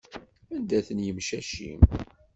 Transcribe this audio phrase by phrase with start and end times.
[0.55, 1.81] Anda-ten yimcac-im?